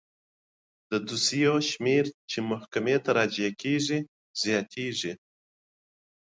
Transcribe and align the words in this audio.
د 0.89 0.91
دوسیو 1.07 1.55
شمیر 1.69 2.05
چې 2.29 2.37
محکمې 2.51 2.97
ته 3.03 3.09
راجع 3.19 3.49
کیږي 3.61 3.99
زیاتیږي. 4.43 5.13